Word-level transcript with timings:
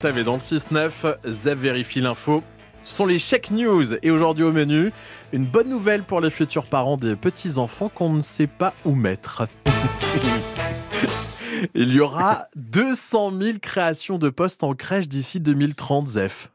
Savez, 0.00 0.22
dans 0.22 0.34
le 0.34 0.38
6-9, 0.38 1.28
Zef 1.28 1.58
vérifie 1.58 2.00
l'info. 2.00 2.44
Ce 2.82 2.94
sont 2.94 3.04
les 3.04 3.18
check 3.18 3.50
news. 3.50 3.94
Et 4.04 4.12
aujourd'hui 4.12 4.44
au 4.44 4.52
menu, 4.52 4.92
une 5.32 5.44
bonne 5.44 5.68
nouvelle 5.68 6.04
pour 6.04 6.20
les 6.20 6.30
futurs 6.30 6.66
parents 6.66 6.96
des 6.96 7.16
petits-enfants 7.16 7.88
qu'on 7.88 8.10
ne 8.10 8.22
sait 8.22 8.46
pas 8.46 8.74
où 8.84 8.94
mettre. 8.94 9.48
Il 11.74 11.92
y 11.92 11.98
aura 11.98 12.46
200 12.54 13.32
000 13.40 13.58
créations 13.60 14.18
de 14.18 14.28
postes 14.28 14.62
en 14.62 14.74
crèche 14.74 15.08
d'ici 15.08 15.40
2030, 15.40 16.06
Zef. 16.06 16.52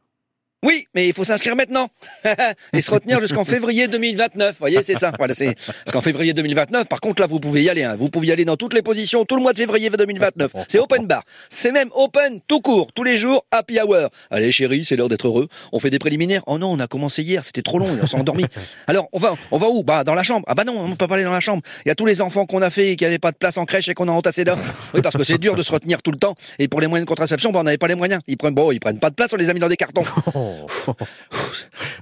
Oui, 0.64 0.88
mais 0.96 1.08
il 1.08 1.14
faut 1.14 1.26
s'inscrire 1.26 1.58
maintenant 1.58 1.90
et 2.74 2.82
se 2.82 2.90
retenir 2.90 3.20
jusqu'en 3.20 3.44
février 3.44 3.90
2029. 3.90 4.52
Vous 4.52 4.56
voyez, 4.60 4.82
c'est 4.82 4.96
ça. 4.96 5.12
Voilà, 5.18 5.34
c'est 5.34 5.54
parce 5.56 5.92
qu'en 5.92 6.02
février 6.02 6.34
2029. 6.34 6.88
Par 6.88 7.02
contre, 7.02 7.22
là, 7.22 7.28
vous 7.28 7.40
pouvez 7.40 7.64
y 7.64 7.70
aller. 7.70 7.84
Hein. 7.84 7.96
Vous 8.00 8.08
pouvez 8.08 8.28
y 8.28 8.32
aller 8.32 8.46
dans 8.46 8.56
toutes 8.56 8.74
les 8.74 8.82
positions 8.82 9.26
tout 9.26 9.36
le 9.36 9.42
mois 9.42 9.52
de 9.52 9.58
février 9.58 9.90
2029. 9.90 10.52
C'est 10.70 10.80
open 10.80 11.06
bar. 11.06 11.24
C'est 11.50 11.74
même 11.74 11.90
open 11.94 12.40
tout 12.48 12.62
court, 12.62 12.88
tous 12.96 13.04
les 13.04 13.18
jours, 13.18 13.46
happy 13.52 13.78
hour. 13.82 14.10
Allez, 14.32 14.54
chérie, 14.54 14.86
c'est 14.86 14.96
l'heure 14.96 15.10
d'être 15.10 15.28
heureux. 15.28 15.50
On 15.74 15.80
fait 15.80 15.90
des 15.90 16.00
préliminaires. 16.00 16.44
Oh 16.48 16.58
non, 16.58 16.72
on 16.72 16.80
a 16.80 16.88
commencé 16.88 17.24
hier. 17.24 17.44
C'était 17.44 17.62
trop 17.62 17.78
long. 17.78 18.00
On 18.02 18.08
s'est 18.08 18.18
endormi. 18.18 18.46
Alors, 18.88 19.10
on 19.12 19.20
va, 19.20 19.36
on 19.52 19.58
va 19.58 19.68
où? 19.68 19.84
Bah, 19.84 20.06
dans 20.06 20.16
la 20.16 20.24
chambre. 20.24 20.46
Ah 20.48 20.56
bah 20.56 20.64
non, 20.64 20.80
on 20.80 20.96
peut 20.96 21.08
pas 21.08 21.16
aller 21.16 21.26
dans 21.26 21.34
la 21.34 21.42
chambre. 21.42 21.62
Il 21.86 21.90
y 21.90 21.92
a 21.92 21.96
tous 21.96 22.06
les 22.06 22.22
enfants 22.22 22.46
qu'on 22.46 22.62
a 22.62 22.70
fait 22.70 22.92
et 22.92 22.96
qui 22.96 23.04
avaient 23.04 23.20
pas 23.20 23.32
de 23.32 23.38
place 23.38 23.58
en 23.58 23.66
crèche 23.66 23.90
et 23.90 23.94
qu'on 23.94 24.08
a 24.08 24.12
entassé 24.12 24.46
là. 24.46 24.56
Oui, 24.94 25.02
parce 25.02 25.18
que 25.18 25.26
c'est 25.26 25.38
dur 25.38 25.56
de 25.56 25.64
se 25.64 25.74
retenir 25.74 26.02
tout 26.02 26.12
le 26.12 26.18
temps. 26.18 26.36
Et 26.58 26.70
pour 26.70 26.80
les 26.80 26.88
moyens 26.88 27.06
de 27.06 27.10
contraception, 27.10 27.52
bah, 27.52 27.60
on 27.60 27.64
n'avait 27.64 27.78
pas 27.78 27.90
les 27.90 27.96
moyens. 27.96 28.22
Ils 28.28 28.38
prennent, 28.38 28.56
bon, 28.56 28.72
ils 28.72 28.80
prennent 28.80 29.00
pas 29.00 29.10
de 29.10 29.16
place. 29.16 29.34
On 29.34 29.38
les 29.38 29.50
a 29.50 29.54
mis 29.54 29.60
dans 29.60 29.68
des 29.68 29.76
cartons. 29.76 30.04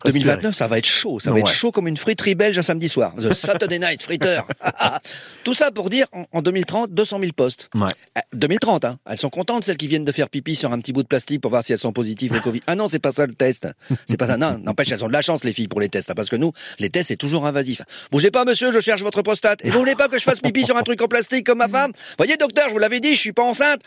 2029, 0.05 0.55
ça 0.55 0.67
va 0.67 0.77
être 0.77 0.85
chaud. 0.87 1.19
Ça 1.19 1.31
va 1.31 1.39
être 1.39 1.51
chaud 1.51 1.71
comme 1.71 1.87
une 1.87 1.97
friterie 1.97 2.35
belge 2.35 2.57
un 2.57 2.63
samedi 2.63 2.89
soir. 2.89 3.13
The 3.17 3.33
Saturday 3.33 3.79
Night 3.79 4.01
Fritter. 4.01 4.41
Tout 5.43 5.53
ça 5.53 5.71
pour 5.71 5.89
dire, 5.89 6.05
en, 6.11 6.25
en 6.31 6.41
2030, 6.41 6.91
200 6.91 7.19
000 7.19 7.31
postes. 7.33 7.69
Ouais. 7.75 7.87
Euh, 8.17 8.21
2030, 8.33 8.85
hein. 8.85 8.97
Elles 9.09 9.17
sont 9.17 9.29
contentes, 9.29 9.63
celles 9.63 9.77
qui 9.77 9.87
viennent 9.87 10.05
de 10.05 10.11
faire 10.11 10.29
pipi 10.29 10.55
sur 10.55 10.71
un 10.71 10.79
petit 10.79 10.93
bout 10.93 11.03
de 11.03 11.07
plastique 11.07 11.41
pour 11.41 11.51
voir 11.51 11.63
si 11.63 11.73
elles 11.73 11.79
sont 11.79 11.93
positives 11.93 12.33
au 12.33 12.39
Covid. 12.43 12.61
Ah 12.67 12.75
non, 12.75 12.87
c'est 12.87 12.99
pas 12.99 13.11
ça 13.11 13.25
le 13.25 13.33
test. 13.33 13.67
C'est 14.07 14.17
pas 14.17 14.27
ça. 14.27 14.37
Non, 14.37 14.57
n'empêche, 14.63 14.91
elles 14.91 15.03
ont 15.03 15.07
de 15.07 15.13
la 15.13 15.21
chance, 15.21 15.43
les 15.43 15.53
filles, 15.53 15.67
pour 15.67 15.81
les 15.81 15.89
tests. 15.89 16.09
hein, 16.09 16.13
parce 16.15 16.29
que 16.29 16.35
nous, 16.35 16.51
les 16.79 16.89
tests, 16.89 17.09
c'est 17.09 17.17
toujours 17.17 17.45
invasif. 17.45 17.81
Bougez 18.11 18.31
pas, 18.31 18.45
monsieur, 18.45 18.71
je 18.71 18.79
cherche 18.79 19.01
votre 19.01 19.21
prostate. 19.21 19.59
Et 19.63 19.71
vous 19.71 19.79
voulez 19.79 19.95
pas 19.95 20.07
que 20.07 20.17
je 20.17 20.23
fasse 20.23 20.39
pipi 20.39 20.65
sur 20.65 20.77
un 20.77 20.81
truc 20.83 21.01
en 21.01 21.07
plastique 21.07 21.45
comme 21.45 21.59
ma 21.59 21.67
femme? 21.67 21.91
Voyez, 22.17 22.37
docteur, 22.37 22.65
je 22.67 22.73
vous 22.73 22.79
l'avais 22.79 22.99
dit, 22.99 23.13
je 23.15 23.19
suis 23.19 23.33
pas 23.33 23.43
enceinte. 23.43 23.81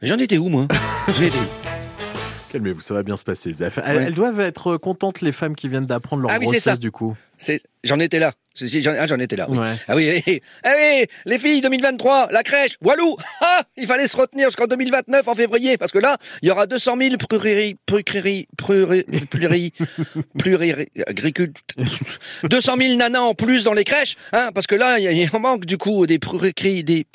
J'en 0.00 0.18
étais 0.18 0.38
où, 0.38 0.48
moi? 0.48 0.66
J'en 1.08 1.22
étais 1.22 1.38
où? 1.38 1.91
Calmez-vous, 2.52 2.80
ça 2.82 2.92
va 2.94 3.02
bien 3.02 3.16
se 3.16 3.24
passer, 3.24 3.50
Zef. 3.50 3.78
Elles, 3.84 3.96
Ouais. 3.96 4.02
elles 4.04 4.14
doivent 4.14 4.40
être 4.40 4.76
contentes, 4.76 5.22
les 5.22 5.32
femmes 5.32 5.56
qui 5.56 5.68
viennent 5.68 5.86
d'apprendre 5.86 6.22
leur 6.22 6.30
Ah 6.30 6.36
oui, 6.38 6.44
grossesse, 6.44 6.62
ça. 6.64 6.76
du 6.76 6.90
coup. 6.90 7.16
C'est, 7.38 7.62
j'en 7.84 7.98
étais 7.98 8.18
là. 8.18 8.32
J'en, 8.54 8.92
ah, 8.98 9.06
j'en 9.06 9.18
étais 9.18 9.36
là. 9.36 9.46
Oui. 9.48 9.56
Ouais. 9.58 9.66
Ah 9.88 9.96
oui, 9.96 10.22
oui. 10.26 10.42
Ah 10.62 10.74
oui, 10.76 11.06
les 11.24 11.38
filles 11.38 11.62
2023, 11.62 12.28
la 12.32 12.42
crèche, 12.42 12.76
Walou. 12.82 13.16
Ah, 13.40 13.62
il 13.78 13.86
fallait 13.86 14.06
se 14.06 14.16
retenir 14.16 14.48
jusqu'en 14.48 14.66
2029 14.66 15.26
en 15.26 15.34
février 15.34 15.76
parce 15.78 15.90
que 15.90 15.98
là, 15.98 16.16
il 16.42 16.48
y 16.48 16.50
aura 16.52 16.66
200 16.66 16.96
000 16.98 17.16
pruriri, 17.16 17.76
pruriri, 17.86 18.46
pruriri, 18.58 19.72
pluri, 20.38 20.74
agricult, 21.06 21.56
200 22.48 22.76
000 22.78 22.96
nanas 22.96 23.20
en 23.20 23.34
plus 23.34 23.64
dans 23.64 23.72
les 23.72 23.84
crèches, 23.84 24.16
hein, 24.32 24.50
parce 24.54 24.66
que 24.66 24.74
là, 24.74 24.98
il 24.98 25.04
y 25.04 25.08
a- 25.08 25.12
il 25.12 25.28
en 25.32 25.40
manque 25.40 25.64
du 25.66 25.78
coup 25.78 26.06
des 26.06 26.18
pruricris, 26.18 26.84
des, 26.84 27.06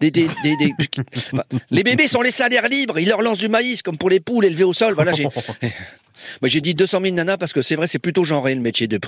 des, 0.00 0.10
des, 0.10 0.28
des, 0.42 0.56
des- 0.56 0.72
les 1.70 1.82
bébés 1.82 2.08
sont 2.08 2.22
laissés 2.22 2.42
à 2.42 2.48
l'air 2.48 2.68
libre, 2.68 2.98
ils 2.98 3.08
leur 3.08 3.22
lancent 3.22 3.38
du 3.38 3.48
maïs 3.48 3.82
comme 3.82 3.98
pour 3.98 4.10
les 4.10 4.20
poules 4.20 4.44
élevées 4.46 4.64
au 4.64 4.72
sol. 4.72 4.94
Voilà, 4.94 5.12
j'ai, 5.12 5.24
moi, 6.42 6.48
j'ai 6.48 6.60
dit 6.60 6.74
200 6.74 7.00
000 7.02 7.14
nanas 7.14 7.36
parce 7.36 7.52
que 7.52 7.62
c'est 7.62 7.76
vrai, 7.76 7.86
c'est 7.86 7.98
plutôt 7.98 8.24
genré 8.24 8.54
le 8.54 8.60
métier 8.60 8.86
de 8.86 8.98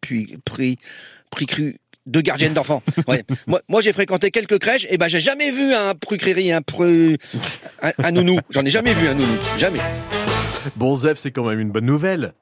puis, 0.00 0.36
pri, 0.44 0.76
pri, 1.30 1.46
cru, 1.46 1.76
de 2.06 2.20
gardienne 2.20 2.54
d'enfants. 2.54 2.82
Ouais. 3.06 3.22
moi, 3.46 3.60
moi 3.68 3.80
j'ai 3.80 3.92
fréquenté 3.92 4.30
quelques 4.30 4.58
crèches, 4.58 4.86
et 4.90 4.98
ben 4.98 5.08
j'ai 5.08 5.20
jamais 5.20 5.50
vu 5.50 5.72
un 5.74 5.94
prucréri, 5.94 6.52
un 6.52 6.62
pru, 6.62 7.16
un, 7.82 7.92
un 7.98 8.10
nounou. 8.12 8.38
J'en 8.50 8.64
ai 8.64 8.70
jamais 8.70 8.94
vu 8.94 9.08
un 9.08 9.14
nounou, 9.14 9.36
jamais. 9.56 9.80
Bon, 10.76 10.94
Zef, 10.94 11.18
c'est 11.18 11.30
quand 11.30 11.44
même 11.44 11.60
une 11.60 11.70
bonne 11.70 11.86
nouvelle. 11.86 12.32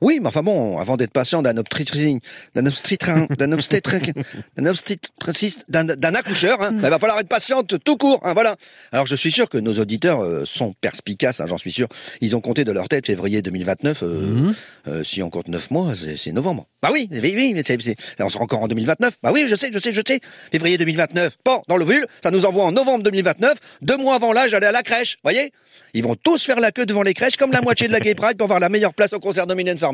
Oui, 0.00 0.18
mais 0.20 0.28
enfin 0.28 0.42
bon, 0.42 0.78
avant 0.78 0.96
d'être 0.96 1.12
patient 1.12 1.42
d'un 1.42 1.56
obstétricien, 1.58 2.18
d'un 2.54 2.66
obstétricien, 2.66 3.26
d'un 3.38 3.46
d'un 4.56 4.66
obstétriciste, 4.70 5.64
d'un 5.68 5.84
d'un 5.84 6.14
accoucheur, 6.14 6.60
hein, 6.62 6.70
il 6.72 6.80
va 6.80 6.98
falloir 6.98 7.18
être 7.20 7.28
patiente 7.28 7.74
tout 7.84 7.96
court, 7.96 8.20
hein, 8.22 8.32
voilà. 8.32 8.56
Alors 8.92 9.06
je 9.06 9.14
suis 9.14 9.30
sûr 9.30 9.48
que 9.48 9.58
nos 9.58 9.78
auditeurs 9.78 10.20
euh, 10.22 10.44
sont 10.46 10.72
perspicaces, 10.80 11.40
hein, 11.40 11.46
j'en 11.46 11.58
suis 11.58 11.72
sûr. 11.72 11.86
Ils 12.20 12.34
ont 12.34 12.40
compté 12.40 12.64
de 12.64 12.72
leur 12.72 12.88
tête 12.88 13.06
février 13.06 13.42
2029. 13.42 14.02
euh, 14.02 14.20
Mhm. 14.20 14.54
euh, 14.88 15.04
si 15.04 15.22
on 15.22 15.30
compte 15.30 15.48
neuf 15.48 15.70
mois, 15.70 15.92
c'est 16.16 16.32
novembre. 16.32 16.66
Bah 16.82 16.88
oui, 16.92 17.08
oui, 17.12 17.32
oui, 17.36 17.52
mais 17.54 17.62
c'est, 17.62 17.80
c'est- 17.82 17.96
on 18.20 18.30
sera 18.30 18.42
encore 18.44 18.62
en 18.62 18.68
2029. 18.68 19.18
Bah 19.22 19.32
oui, 19.34 19.44
je 19.46 19.54
sais, 19.54 19.70
je 19.72 19.78
sais, 19.78 19.92
je 19.92 20.00
sais. 20.06 20.20
Février 20.50 20.78
2029. 20.78 21.36
Bon, 21.44 21.60
dans 21.68 21.76
l'ovule, 21.76 22.06
ça 22.22 22.30
nous 22.30 22.46
envoie 22.46 22.64
en 22.64 22.72
novembre 22.72 23.04
2029, 23.04 23.58
deux 23.82 23.98
mois 23.98 24.14
avant 24.14 24.32
l'âge 24.32 24.50
d'aller 24.52 24.66
à 24.66 24.72
la 24.72 24.82
crèche. 24.82 25.18
Voyez? 25.22 25.52
Ils 25.92 26.02
vont 26.04 26.14
tous 26.14 26.42
faire 26.44 26.60
la 26.60 26.70
queue 26.70 26.86
devant 26.86 27.02
les 27.02 27.12
crèches 27.14 27.36
comme 27.36 27.50
la 27.52 27.60
moitié 27.60 27.86
de 27.88 27.92
la 27.92 28.00
Gay 28.00 28.14
Pride 28.14 28.36
pour 28.38 28.44
avoir 28.46 28.60
la 28.60 28.68
meilleure 28.68 28.94
place 28.94 29.12
au 29.12 29.18
concert 29.18 29.46
Dominion 29.46 29.76
Farmer. 29.76 29.89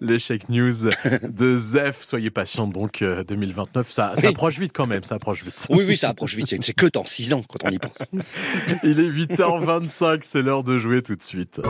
Les 0.00 0.18
check 0.18 0.48
news 0.48 0.72
de 1.22 1.56
Zef. 1.56 2.02
Soyez 2.02 2.30
patients, 2.30 2.66
donc, 2.66 3.02
euh, 3.02 3.24
2029. 3.24 3.90
Ça, 3.90 4.12
ça 4.14 4.20
Oui. 4.22 4.28
approche 4.28 4.58
vite 4.58 4.72
quand 4.74 4.86
même, 4.86 5.04
ça 5.04 5.16
approche 5.16 5.42
vite. 5.44 5.66
Oui, 5.70 5.84
oui, 5.86 5.96
ça 5.96 6.08
approche 6.10 6.34
vite. 6.34 6.46
C'est, 6.48 6.72
que 6.72 6.86
dans 6.86 7.04
six 7.04 7.32
ans 7.34 7.42
quand 7.48 7.58
on 7.64 7.70
y 7.70 7.78
pense. 7.78 7.92
Il 8.82 9.00
est 9.00 9.10
8h25, 9.10 10.20
c'est 10.22 10.42
l'heure 10.42 10.64
de 10.64 10.78
jouer 10.78 11.02
tout 11.02 11.16
de 11.16 11.22
suite. 11.22 11.60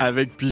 Avec 0.00 0.36